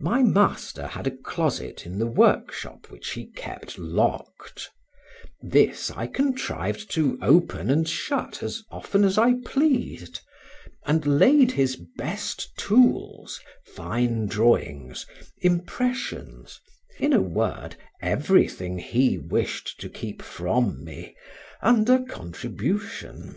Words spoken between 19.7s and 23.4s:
to keep from me, under contribution.